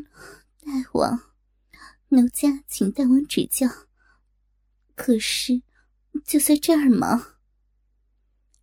[0.00, 1.20] 大王，
[2.08, 3.68] 奴家请大王指教。
[4.94, 5.62] 可是，
[6.24, 7.36] 就在这儿吗？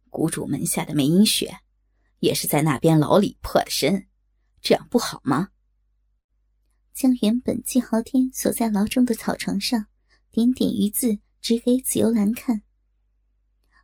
[0.09, 1.59] 谷主门下的梅英雪，
[2.19, 4.07] 也是在那边牢里破的身，
[4.61, 5.49] 这样不好吗？
[6.93, 9.87] 将原本季豪天锁在牢中的草床上，
[10.31, 12.63] 点点余字指给紫幽兰看。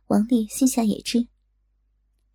[0.08, 1.28] 王丽心下也知，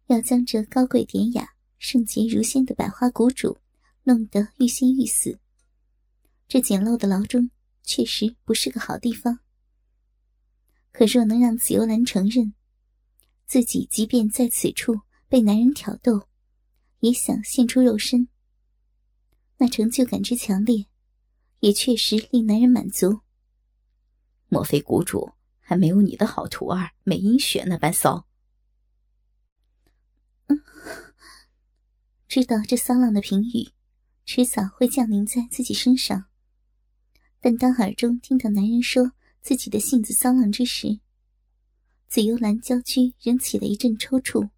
[0.07, 3.59] 要将这高贵典雅、圣洁如仙的百花谷主
[4.03, 5.39] 弄得欲仙欲死，
[6.47, 7.51] 这简陋的牢中
[7.83, 9.39] 确实不是个好地方。
[10.91, 12.53] 可若能让紫幽兰承认，
[13.45, 16.27] 自己即便在此处被男人挑逗，
[16.99, 18.27] 也想献出肉身，
[19.57, 20.87] 那成就感之强烈，
[21.59, 23.21] 也确实令男人满足。
[24.49, 28.27] 莫非谷主还没有你的好徒儿美英雪那般骚？
[32.27, 33.71] 知道这骚浪的评语，
[34.33, 36.27] 迟早会降临在自己身上。
[37.41, 41.01] 但当耳中听到男人说自己的性子骚浪之时，
[42.07, 44.49] 紫幽兰娇躯仍起了一阵抽搐，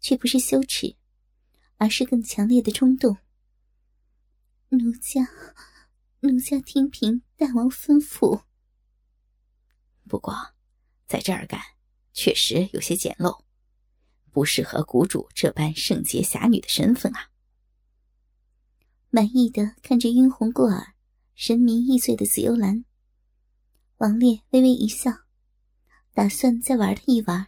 [0.00, 0.96] 却不是羞耻，
[1.76, 3.16] 而是更强烈的冲动。
[4.70, 5.28] 奴家，
[6.18, 8.42] 奴家听凭大王吩咐。
[10.08, 10.34] 不过，
[11.06, 11.60] 在这儿干
[12.12, 13.44] 确实有些简陋，
[14.32, 17.30] 不适合谷主这般圣洁侠女的身份啊。
[19.14, 20.96] 满意的看着晕红过耳、
[21.36, 22.84] 神迷意醉的紫幽兰，
[23.98, 25.12] 王烈微微一笑。
[26.12, 27.46] 打算再玩他一玩，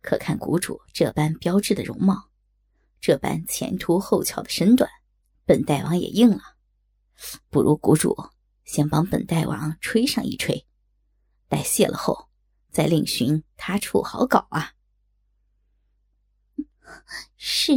[0.00, 2.30] 可看谷主这般标致的容貌，
[3.00, 4.88] 这般前凸后翘的身段，
[5.44, 6.56] 本大王也应了。
[7.50, 8.16] 不如谷主
[8.64, 10.68] 先帮本大王吹上一吹，
[11.48, 12.28] 待谢了后，
[12.70, 14.74] 再另寻他处好搞啊。
[17.36, 17.72] 是。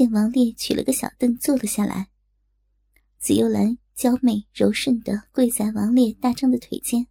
[0.00, 2.08] 见王烈取了个小凳坐了下来，
[3.18, 7.06] 紫幽兰娇媚柔顺的跪在王烈大张的腿间。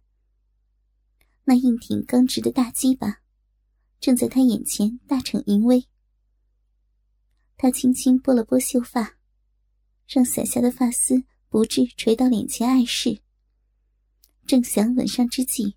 [1.44, 3.22] 那硬挺刚直的大鸡巴，
[4.00, 5.86] 正在他眼前大逞淫威。
[7.56, 9.16] 他轻轻拨了拨秀发，
[10.08, 13.22] 让伞下的发丝不致垂到脸前碍事。
[14.48, 15.76] 正想吻上之际，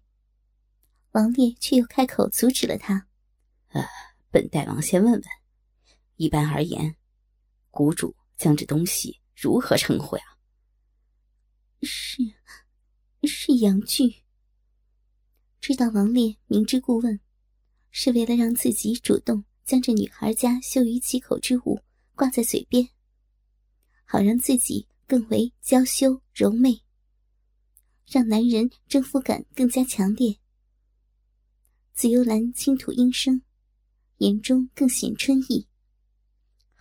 [1.12, 3.08] 王烈却又开口阻止了他
[3.70, 3.86] ：“呃，
[4.32, 5.24] 本大王先问问，
[6.16, 6.96] 一般而言，
[7.74, 10.24] 谷主将这东西如何称呼呀
[11.82, 12.22] ？”“是，
[13.24, 14.22] 是阳具。”
[15.60, 17.20] 知道王烈明知故问，
[17.90, 21.82] 是为了让自己主动将这女孩家羞于启口之物
[22.16, 22.88] 挂在嘴边，
[24.06, 26.84] 好让自己更为娇羞柔媚，
[28.06, 30.38] 让男人征服感更加强烈。
[31.94, 33.42] 紫幽兰轻吐音声，
[34.18, 35.68] 眼中更显春意。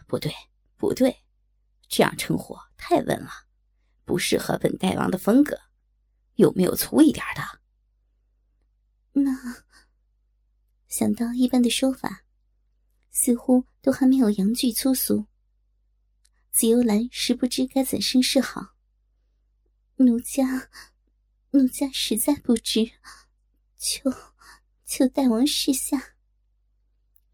[0.06, 0.30] 不对，
[0.82, 1.22] 不对，
[1.86, 3.30] 这样称呼太稳了，
[4.04, 5.56] 不适合本大王的风格。
[6.34, 7.60] 有没有粗一点的？
[9.12, 9.62] 那
[10.88, 12.24] 想到一般的说法，
[13.12, 15.26] 似乎都还没有阳具粗俗。
[16.50, 18.74] 紫幽兰实不知该怎生是好。
[19.98, 20.68] 奴家，
[21.50, 22.90] 奴家实在不知，
[23.76, 24.12] 求
[24.84, 26.16] 求大王示下。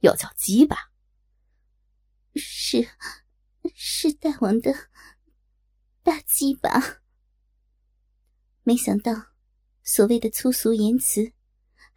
[0.00, 0.92] 要叫鸡吧？
[2.34, 2.90] 是，
[3.74, 4.74] 是大王的
[6.02, 7.02] 大鸡吧？
[8.62, 9.12] 没想到，
[9.82, 11.32] 所谓的粗俗言辞。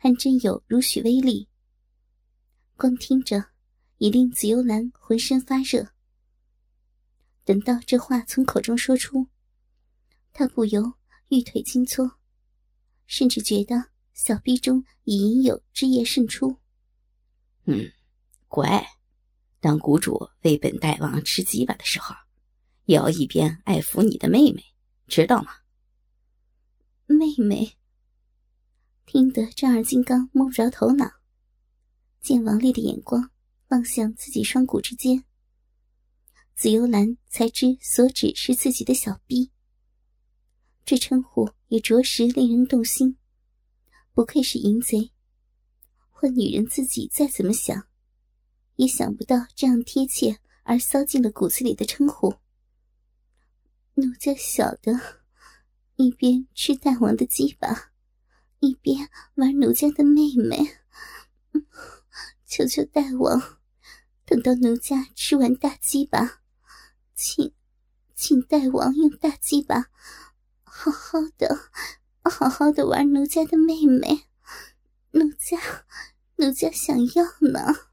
[0.04, 1.48] 还真有如许威力，
[2.76, 3.52] 光听着
[4.00, 5.92] 已令紫幽兰浑身发热。
[7.44, 9.28] 等到这话从口中说出，
[10.34, 10.94] 她不由
[11.28, 12.18] 玉腿轻搓，
[13.06, 16.58] 甚至觉得小臂中已隐有汁液渗出。
[17.66, 17.92] 嗯，
[18.48, 18.84] 乖，
[19.62, 22.16] 当谷主为本大王吃鸡巴的时候，
[22.86, 24.62] 也要一边爱抚你的妹妹，
[25.08, 25.52] 知道吗？
[27.06, 27.78] 妹妹。
[29.06, 31.12] 听得丈二金刚摸不着头脑，
[32.22, 33.30] 见王烈的眼光
[33.68, 35.24] 望向自己双骨之间，
[36.56, 39.52] 紫幽兰才知所指是自己的小臂。
[40.84, 43.18] 这称呼也着实令人动心，
[44.14, 45.12] 不愧是淫贼。
[46.10, 47.86] 换女人自己再怎么想，
[48.76, 52.36] 也想不到这样贴切而骚进了骨子里的称呼。
[53.96, 54.94] 奴家晓得，
[55.96, 57.92] 一边吃大王的鸡巴。
[58.64, 60.78] 一边玩奴家的妹妹，
[62.46, 63.58] 求求大王，
[64.24, 66.44] 等到奴家吃完大鸡巴，
[67.16, 67.56] 请，
[68.14, 69.90] 请大王用大鸡巴，
[70.62, 71.72] 好好的，
[72.24, 74.28] 好好的玩奴家的妹妹，
[75.10, 75.60] 奴家，
[76.36, 77.91] 奴家想要呢。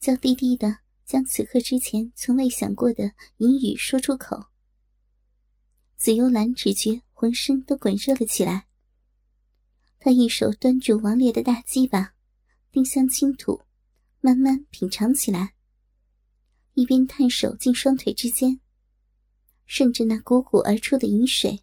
[0.00, 4.46] 娇滴滴的将此刻之前从未想过的隐语说出口。
[5.98, 8.66] 紫幽兰只觉浑身都滚热了起来。
[9.98, 12.14] 她一手端住王烈的大鸡巴，
[12.72, 13.60] 丁香轻吐，
[14.20, 15.52] 慢慢品尝起来，
[16.72, 18.58] 一边探手进双腿之间，
[19.66, 21.62] 顺着那汩汩而出的饮水，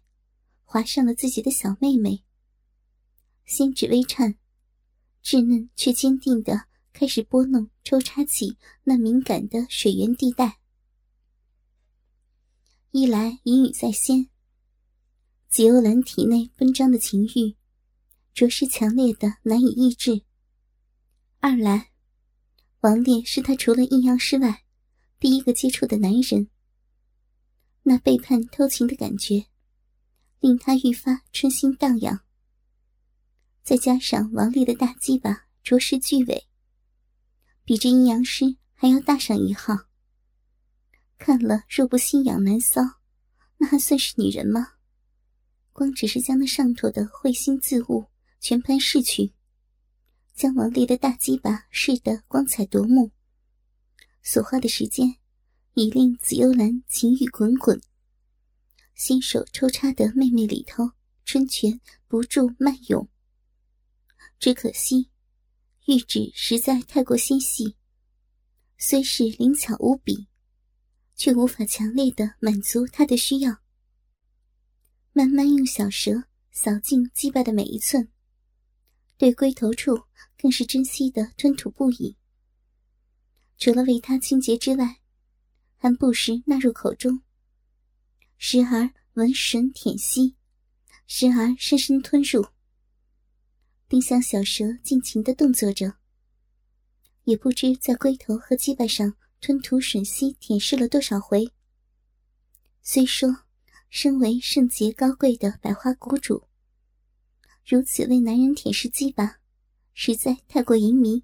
[0.62, 2.22] 滑上了自己的小妹妹。
[3.44, 4.36] 心指微颤，
[5.24, 6.66] 稚嫩却坚定的
[6.98, 10.58] 开始拨弄、抽插起那敏感的水源地带。
[12.90, 14.28] 一来隐语在先，
[15.48, 17.54] 紫幽兰体内奔张的情欲，
[18.34, 20.24] 着实强烈的难以抑制；
[21.38, 21.92] 二来，
[22.80, 24.64] 王烈是他除了阴阳师外
[25.20, 26.48] 第一个接触的男人，
[27.84, 29.46] 那背叛偷情的感觉，
[30.40, 32.24] 令他愈发春心荡漾。
[33.62, 36.47] 再加上王丽的大鸡巴着实巨伟，
[37.68, 39.76] 比这阴阳师还要大上一号。
[41.18, 42.94] 看了若不心痒难搔，
[43.58, 44.76] 那还算是女人吗？
[45.74, 48.06] 光只是将那上头的会心自物
[48.40, 49.34] 全盘拭去，
[50.34, 53.12] 将王丽的大鸡巴试得光彩夺目，
[54.22, 55.16] 所花的时间
[55.74, 57.78] 已令紫幽兰情欲滚滚，
[58.94, 60.92] 新手抽插的妹妹里头
[61.26, 63.06] 春泉不住漫涌。
[64.38, 65.10] 只可惜，
[65.88, 67.74] 玉指实在太过纤细，
[68.76, 70.28] 虽是灵巧无比，
[71.16, 73.56] 却无法强烈的满足他的需要。
[75.14, 78.12] 慢慢用小舌扫尽鸡巴的每一寸，
[79.16, 79.98] 对龟头处
[80.36, 82.18] 更是珍惜的吞吐不已。
[83.56, 85.00] 除了为他清洁之外，
[85.78, 87.22] 还不时纳入口中，
[88.36, 90.36] 时而闻吮舔吸，
[91.06, 92.46] 时而深深吞入。
[93.88, 95.94] 丁香小蛇尽情的动作着，
[97.24, 101.50] 也不知在龟头和鸡巴上吞吐吮吸舔舐了多少回。
[102.82, 103.44] 虽说
[103.88, 106.46] 身为圣洁高贵的百花谷主，
[107.64, 109.40] 如此为男人舔舐鸡巴，
[109.94, 111.22] 实在太过淫靡。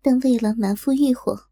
[0.00, 1.50] 但为了满腹欲火，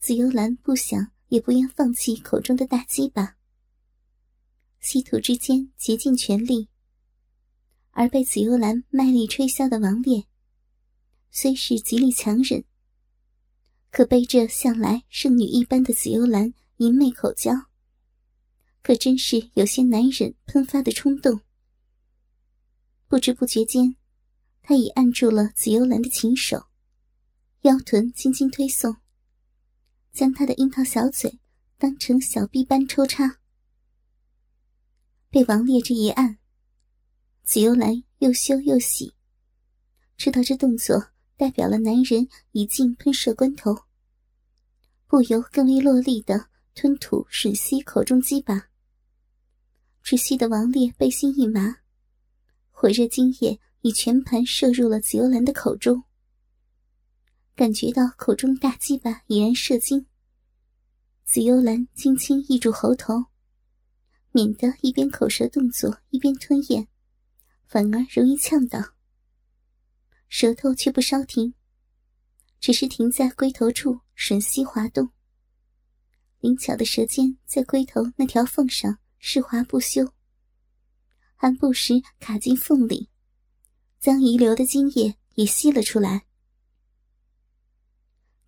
[0.00, 3.36] 紫幽兰不想也不愿放弃口中的大鸡巴，
[4.80, 6.68] 稀土之间竭尽全力。
[7.98, 10.26] 而被紫幽兰卖力吹箫的王烈，
[11.30, 12.62] 虽是极力强忍，
[13.90, 17.54] 可被这向来圣女一般的紫幽兰淫媚口交，
[18.82, 21.40] 可真是有些难忍喷发的冲动。
[23.08, 23.96] 不知不觉间，
[24.60, 26.66] 他已按住了紫幽兰的琴手，
[27.62, 28.94] 腰臀轻轻推送，
[30.12, 31.38] 将她的樱桃小嘴
[31.78, 33.38] 当成小臂般抽插。
[35.30, 36.36] 被王烈这一按。
[37.46, 39.14] 紫幽兰又羞又喜，
[40.16, 43.84] 知道这动作代表了男人已近喷射关头，
[45.06, 48.68] 不由更为落力的吞吐吮吸口中鸡巴。
[50.02, 51.76] 窒息的王烈背心一麻，
[52.72, 56.02] 火热精液已全盘射入了紫幽兰的口中。
[57.54, 60.06] 感觉到口中大鸡巴已然射精，
[61.24, 63.26] 紫幽兰轻轻抑住喉头，
[64.32, 66.88] 免得一边口舌动作一边吞咽。
[67.66, 68.94] 反而容易呛到，
[70.28, 71.54] 舌头却不稍停，
[72.60, 75.10] 只是停在龟头处吮吸滑动。
[76.38, 80.12] 灵巧的舌尖在龟头那条缝上湿滑不休，
[81.34, 83.10] 还不时卡进缝里，
[83.98, 86.24] 将遗留的精液也吸了出来。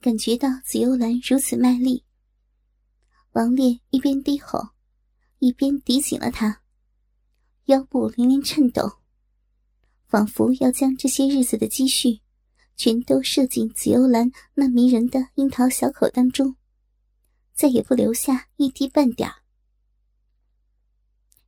[0.00, 2.04] 感觉到紫幽兰如此卖力，
[3.32, 4.68] 王烈一边低吼，
[5.40, 6.62] 一边抵紧了她，
[7.64, 8.97] 腰部连连颤抖。
[10.08, 12.20] 仿佛要将这些日子的积蓄，
[12.76, 16.56] 全都射进紫幽兰那迷人的樱桃小口当中，
[17.54, 19.42] 再也不留下一滴半点儿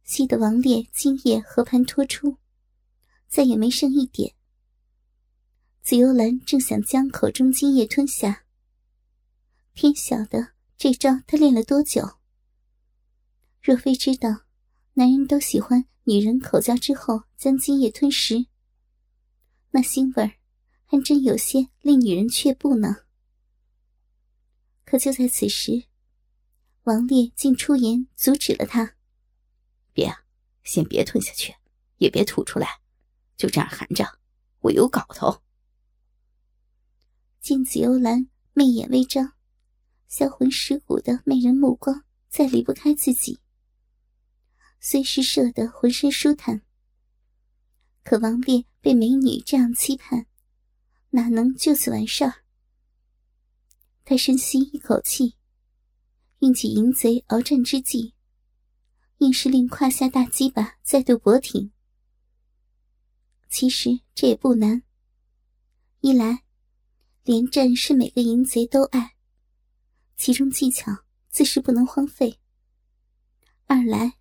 [0.04, 2.36] 吸得王烈精液和盘托出，
[3.28, 4.34] 再也没剩一点。
[5.82, 8.44] 紫幽兰正想将口中精液吞下，
[9.72, 12.18] 天晓得这招他练了多久。
[13.62, 14.42] 若非知道，
[14.94, 18.49] 男人都喜欢女人口交之后将精液吞食。
[19.72, 20.32] 那腥味儿，
[20.86, 23.04] 还真有些令女人却步呢。
[24.84, 25.84] 可就在此时，
[26.82, 28.96] 王烈竟出言阻止了他
[29.92, 30.12] ：“别，
[30.64, 31.54] 先别吞下去，
[31.98, 32.80] 也别吐出来，
[33.36, 34.18] 就这样含着，
[34.60, 35.42] 我有搞头。”
[37.40, 39.34] 见紫幽兰媚眼微张，
[40.08, 43.40] 销魂蚀骨的媚人目光再离不开自己，
[44.80, 46.62] 虽是射得浑身舒坦。
[48.10, 50.26] 可王烈被美女这样期盼，
[51.10, 52.42] 哪能就此完事儿？
[54.04, 55.36] 他深吸一口气，
[56.40, 58.12] 运起淫贼鏖战之际，
[59.18, 61.70] 硬是令胯下大鸡巴再度勃挺。
[63.48, 64.82] 其实这也不难，
[66.00, 66.42] 一来，
[67.22, 69.14] 连战是每个淫贼都爱，
[70.16, 72.40] 其中技巧自是不能荒废；
[73.66, 74.14] 二来，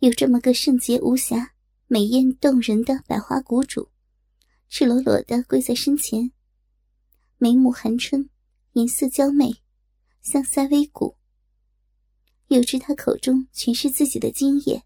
[0.00, 1.54] 有这么个圣洁无瑕、
[1.92, 3.90] 美艳动人的百花谷主，
[4.68, 6.30] 赤裸裸的跪在身前，
[7.36, 8.30] 眉目含春。
[8.74, 9.60] 颜色娇媚，
[10.20, 11.16] 香腮微鼓。
[12.46, 14.84] 又知他口中全是自己的精液，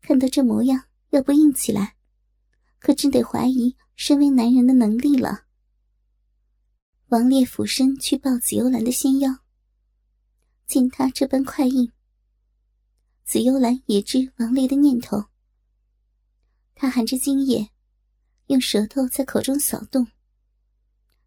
[0.00, 1.96] 看到这模样，要不硬起来，
[2.78, 5.46] 可真得怀疑身为男人的能力了。
[7.08, 9.38] 王烈俯身去抱紫幽兰的纤腰，
[10.68, 11.90] 见他这般快硬，
[13.24, 15.24] 紫幽兰也知王烈的念头。
[16.74, 17.70] 他含着精液，
[18.46, 20.06] 用舌头在口中扫动。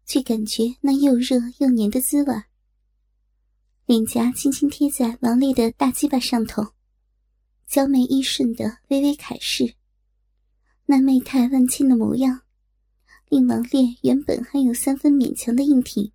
[0.04, 2.32] 却感觉那又热又黏的滋味
[3.86, 6.64] 脸颊轻轻贴在王烈的大鸡巴上头，
[7.66, 9.74] 娇媚易顺的微微凯视，
[10.84, 12.42] 那媚态万千的模样，
[13.28, 16.12] 令王烈原本还有三分勉强的硬挺，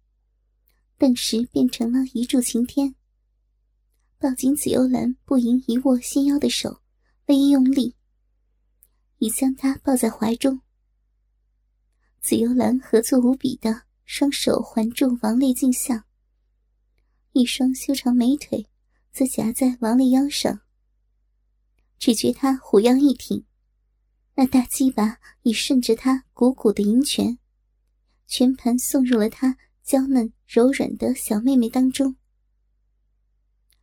[0.98, 2.96] 顿时变成了一柱擎天。
[4.18, 6.82] 抱紧紫幽兰不盈一握纤腰的手，
[7.26, 7.94] 微用力，
[9.22, 10.62] 已将她抱在怀中。
[12.22, 16.06] 紫幽兰合作无比的双手环住王丽颈项，
[17.34, 18.68] 一双修长美腿
[19.12, 20.62] 则夹在王丽腰上。
[22.00, 23.46] 只觉他虎腰一挺，
[24.34, 27.38] 那大鸡巴已顺着他鼓鼓的银拳，
[28.26, 32.16] 全盘送入了他娇嫩柔软的小妹妹当中。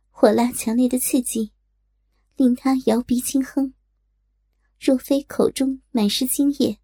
[0.09, 1.53] 火辣强烈的刺激，
[2.35, 3.73] 令他摇鼻轻哼。
[4.79, 6.79] 若非口中满是精液。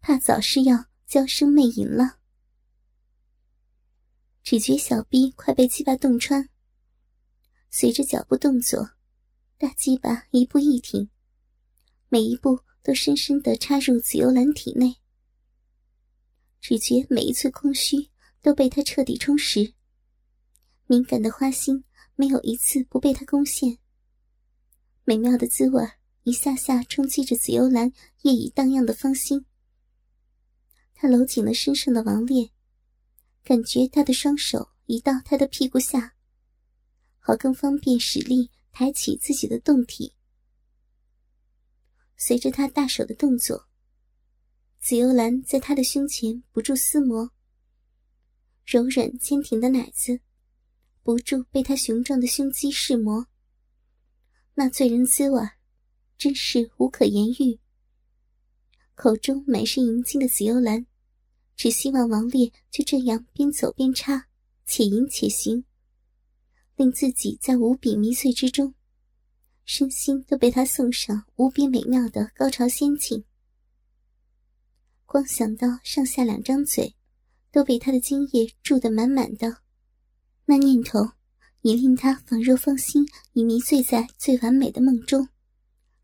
[0.00, 2.18] 怕早是要娇声媚吟了。
[4.42, 6.48] 只觉小臂快被鸡巴洞穿，
[7.70, 8.90] 随着脚步动作，
[9.58, 11.10] 大鸡巴一步一停，
[12.08, 14.96] 每一步都深深的插入紫幽兰体内。
[16.60, 18.08] 只觉每一寸空虚
[18.40, 19.74] 都被他彻底充实，
[20.86, 21.84] 敏感的花心
[22.14, 23.78] 没有一次不被他攻陷。
[25.04, 25.82] 美妙的滋味
[26.28, 29.46] 一下下冲击着紫幽兰夜已荡漾的芳心。
[30.92, 32.50] 他搂紧了身上的王烈，
[33.42, 36.14] 感觉他的双手移到他的屁股下，
[37.18, 40.12] 好更方便使力抬起自己的胴体。
[42.18, 43.66] 随着他大手的动作，
[44.78, 47.32] 紫幽兰在他的胸前不住撕磨，
[48.66, 50.20] 柔软坚挺的奶子
[51.02, 53.28] 不住被他雄壮的胸肌试磨，
[54.52, 55.40] 那醉人滋味，
[56.18, 57.58] 真是无可言喻。
[58.94, 60.84] 口中满是银金的紫幽兰，
[61.56, 64.26] 只希望王烈就这样边走边插，
[64.66, 65.64] 且吟且行，
[66.74, 68.74] 令自己在无比迷醉之中，
[69.64, 73.24] 身心都被他送上无比美妙的高潮仙境。
[75.06, 76.96] 光想到上下两张嘴
[77.52, 79.58] 都被他的精液注得满满的，
[80.46, 81.12] 那念头
[81.62, 85.28] 也令他仿若芳心已迷醉在最完美的梦中，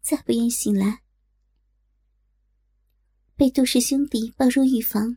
[0.04, 1.00] 再不愿醒来。
[3.37, 5.16] 被杜氏兄弟抱入浴房，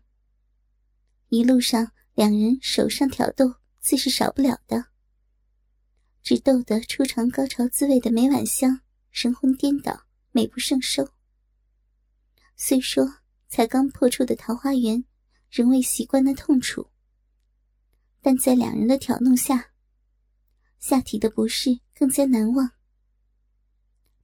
[1.28, 4.86] 一路上两人手上挑逗自是少不了的，
[6.24, 8.80] 只逗得初尝高潮滋味的梅婉香
[9.12, 11.12] 神魂颠倒，美不胜收。
[12.56, 13.18] 虽说
[13.50, 15.04] 才刚破处的桃花源，
[15.52, 16.90] 仍未习惯那痛楚，
[18.22, 19.72] 但在两人的挑弄下，
[20.80, 22.77] 下体的不适更加难忘。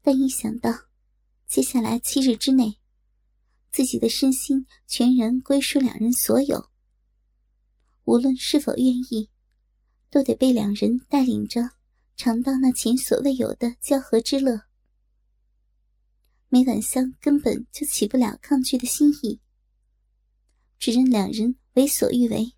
[0.06, 0.70] 但一想到
[1.48, 2.78] 接下来七日之内，
[3.72, 6.70] 自己的身心全然归属两人所有，
[8.04, 9.30] 无论是否愿意，
[10.10, 11.72] 都得被两人带领着
[12.18, 14.64] 尝到那前所未有的交合之乐。
[16.50, 19.40] 梅婉香根本就起不了抗拒的心意，
[20.78, 22.52] 只任两人为所欲为。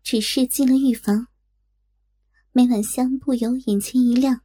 [0.00, 1.26] 只是进了浴房，
[2.52, 4.43] 梅婉香不由眼前一亮。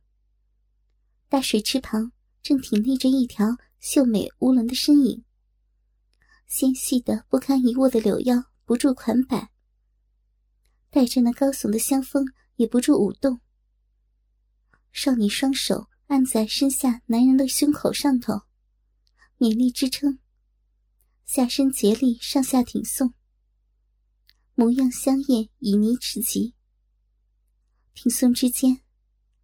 [1.29, 2.11] 大水池旁
[2.43, 3.57] 正挺立着一条。
[3.79, 5.23] 秀美无伦的身影，
[6.45, 9.51] 纤细的不堪一握的柳腰不住款摆，
[10.89, 12.25] 带着那高耸的香风
[12.57, 13.39] 也不住舞动。
[14.91, 18.41] 少女双手按在身下男人的胸口上头，
[19.37, 20.19] 勉力支撑，
[21.23, 23.13] 下身竭力上下挺送，
[24.55, 26.53] 模样香艳旖旎至极。
[27.93, 28.81] 挺送之间，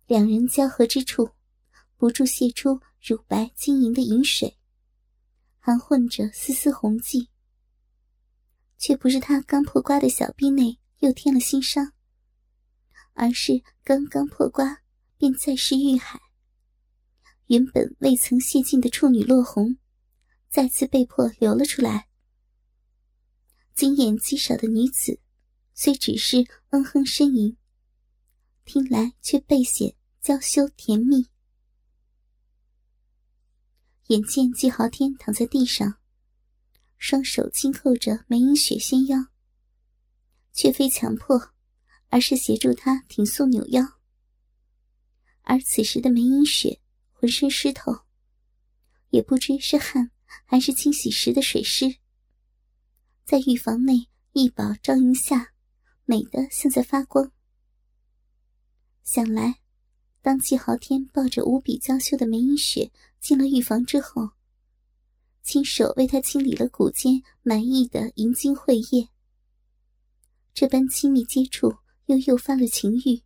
[0.07, 1.34] 两人交合之处，
[1.97, 2.81] 不住泄出。
[3.07, 4.57] 乳白晶莹的银水，
[5.59, 7.29] 含混着丝丝红迹。
[8.79, 11.93] 却不是他刚破瓜的小臂内又添了新伤，
[13.13, 14.81] 而是刚刚破瓜
[15.17, 16.19] 便再世遇海。
[17.45, 19.77] 原本未曾泄尽的处女落红，
[20.49, 22.07] 再次被迫流了出来。
[23.75, 25.19] 经验极少的女子，
[25.75, 27.55] 虽只是嗯哼呻吟，
[28.63, 31.27] 听来却倍显娇羞甜蜜。
[34.07, 35.97] 眼见季豪天躺在地上。
[36.97, 39.27] 双手轻扣着梅英雪纤腰，
[40.53, 41.53] 却非强迫，
[42.09, 43.83] 而是协助她挺素扭腰。
[45.41, 46.79] 而此时的梅英雪
[47.11, 48.05] 浑身湿透，
[49.09, 50.11] 也不知是汗
[50.45, 51.97] 还是清洗时的水湿，
[53.25, 55.53] 在浴房内一宝照映下，
[56.05, 57.31] 美得像在发光。
[59.03, 59.59] 想来，
[60.21, 62.91] 当季豪天抱着无比娇羞的梅英雪
[63.25, 64.29] 进了浴房之后。
[65.41, 69.09] 亲手为他清理了骨间满溢的银精秽液，
[70.53, 73.23] 这般亲密接触又诱发了情欲。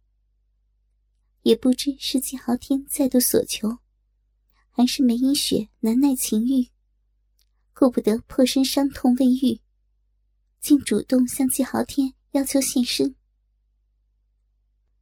[1.41, 3.79] 也不知是季豪天再度所求，
[4.69, 6.69] 还是梅英雪难耐情欲，
[7.73, 9.59] 顾不得破身伤痛未愈，
[10.61, 13.15] 竟主动向季豪天要求现身。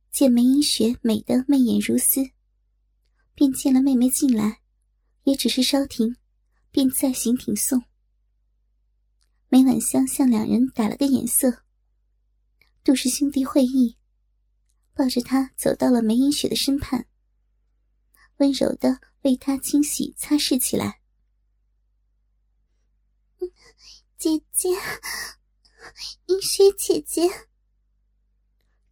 [0.10, 2.32] 见梅英雪美得媚眼如丝，
[3.36, 4.62] 便见了妹妹进来，
[5.28, 6.16] 也只是稍停。
[6.70, 7.86] 便再行挺送。
[9.48, 11.64] 梅婉香向两人打了个眼色，
[12.84, 13.98] 杜氏兄弟会意，
[14.94, 17.08] 抱着他走到了梅英雪的身畔，
[18.36, 21.02] 温柔的为他清洗擦拭起来。
[24.20, 24.70] 姐姐，
[26.28, 27.28] 英雪姐姐，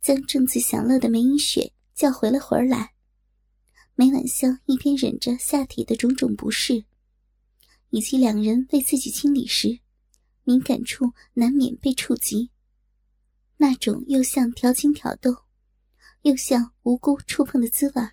[0.02, 2.95] 将正自享乐的梅英雪叫回了魂儿来。
[3.96, 6.86] 梅婉香一边忍着下体的种种不适。
[7.92, 9.80] 以及两人为自己清理时，
[10.44, 12.52] 敏感处难免被触及，
[13.56, 15.44] 那种又像调情挑逗，
[16.24, 18.10] 又像无辜触碰的滋味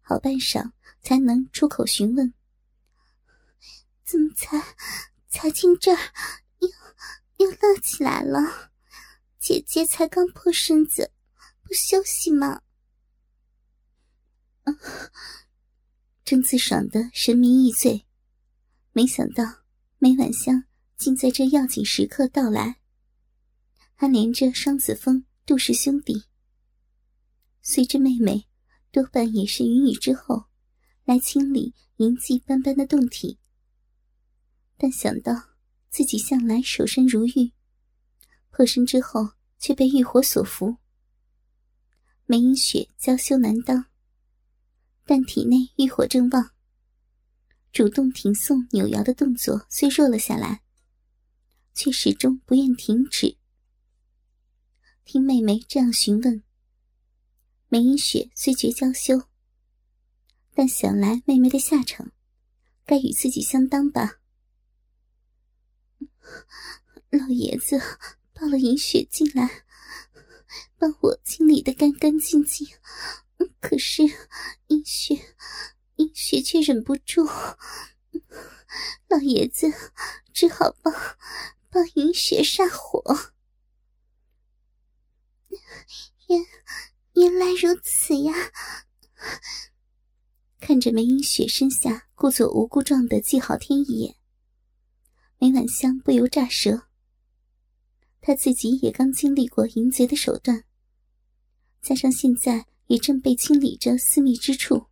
[0.00, 2.34] 好半晌才能出口询问
[4.04, 4.60] ：“怎么才
[5.28, 6.12] 才进这儿，
[6.58, 6.68] 又
[7.46, 8.72] 又乐起来了？
[9.38, 11.12] 姐姐才刚破身子，
[11.62, 12.62] 不休息吗？”
[16.24, 18.06] 正自爽的神迷意醉。
[18.92, 19.44] 没想到
[19.98, 20.64] 梅婉香
[20.96, 22.80] 竟在这要紧时刻到来，
[23.94, 26.24] 还连着双子峰、杜氏兄弟。
[27.60, 28.46] 随着妹妹
[28.90, 30.44] 多半也是云雨之后
[31.04, 33.38] 来清理银迹斑斑的洞体，
[34.76, 35.32] 但想到
[35.90, 37.52] 自己向来守身如玉，
[38.50, 40.76] 破身之后却被欲火所俘，
[42.26, 43.86] 梅英雪娇羞难当，
[45.04, 46.50] 但体内欲火正旺。
[47.72, 50.62] 主动停送、扭摇的动作虽弱了下来，
[51.74, 53.36] 却始终不愿停止。
[55.04, 56.42] 听妹妹这样询问，
[57.68, 59.24] 梅英雪虽觉娇羞，
[60.54, 62.12] 但想来妹妹的下场，
[62.86, 64.20] 该与自己相当吧。
[67.10, 67.78] 老爷子
[68.32, 69.64] 抱了银雪进来，
[70.78, 72.66] 帮我清理的干干净净，
[73.60, 74.02] 可是
[74.68, 75.18] 银雪。
[75.96, 77.24] 英雪却忍不住，
[79.06, 79.72] 老爷子
[80.32, 80.92] 只好帮
[81.70, 83.32] 帮银雪煞火。
[86.26, 86.44] 原
[87.12, 88.34] 原来如此呀！
[90.58, 94.16] 看着梅英雪身下故作无辜状的季昊天一眼，
[95.38, 96.88] 梅婉香不由乍舌。
[98.20, 100.64] 她自己也刚经历过淫贼的手段，
[101.80, 104.86] 加上现在也正被清理着私密之处。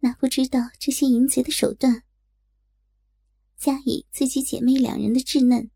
[0.00, 2.02] 哪不知道这些淫贼的手段？
[3.56, 5.70] 加以自己姐妹两人的稚嫩，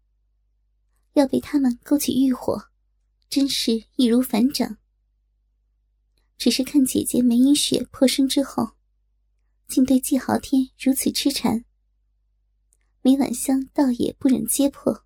[1.13, 2.71] 要被他们勾起欲火，
[3.31, 4.79] 真是易如反掌。
[6.37, 8.73] 只是看姐姐梅英雪破身之后，
[9.69, 11.65] 竟对季豪天如此痴缠，
[13.03, 15.05] 梅婉香倒也不忍揭破。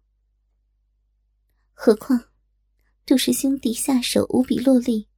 [1.75, 2.31] 何况
[3.05, 5.10] 杜氏兄弟下手无比落力，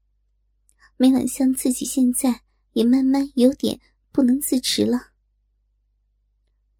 [1.02, 2.42] 梅婉香自己现在
[2.74, 3.80] 也慢慢有点。
[4.12, 5.12] 不能自持了，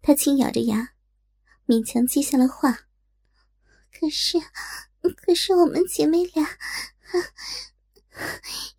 [0.03, 0.93] 他轻咬着牙，
[1.65, 2.87] 勉强接下了话。
[3.91, 4.37] 可是，
[5.17, 6.57] 可是我们姐妹俩，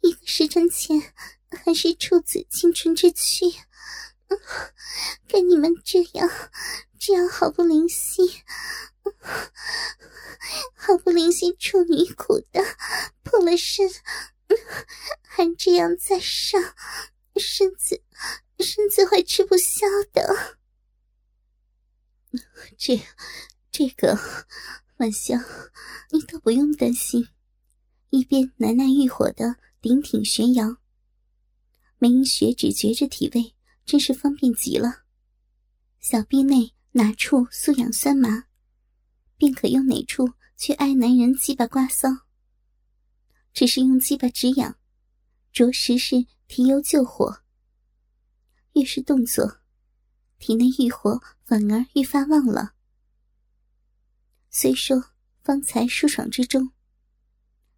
[0.03, 1.13] 一个时辰前
[1.65, 3.47] 还是处子青春之躯，
[5.27, 6.31] 跟你们这样，
[6.97, 8.45] 这样毫不灵犀，
[10.77, 12.63] 毫不灵犀处女苦的
[13.25, 13.91] 破了身，
[15.23, 16.61] 还这样在上
[17.37, 18.03] 身子。
[18.61, 20.61] 身子会吃不消的，
[22.79, 23.03] 这
[23.73, 24.17] 这个，
[24.99, 25.45] 晚香，
[26.13, 27.29] 你倒不用担心。
[28.11, 30.77] 一边喃喃欲火的顶挺悬摇，
[31.99, 35.03] 梅英雪只觉着体味真是方便极了。
[35.99, 38.45] 小臂内哪处酥痒酸麻，
[39.37, 42.09] 便可用哪处去挨男人鸡巴刮骚。
[43.55, 44.77] 只是用鸡巴止痒，
[45.53, 47.43] 着实是提油救火。
[48.73, 49.61] 越是动作，
[50.39, 52.75] 体内欲火反而愈发旺了。
[54.51, 56.73] 虽说方才舒爽之中，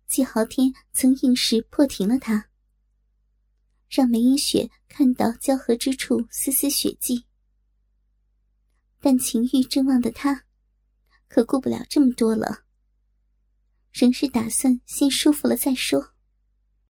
[0.07, 2.49] 季豪天曾硬是破停了他，
[3.91, 7.27] 让梅英雪看到交合之处丝丝血迹。
[8.99, 10.47] 但情欲正旺的他，
[11.29, 12.66] 可顾不了这么多了，
[13.97, 16.16] 仍是打算先舒服了再说。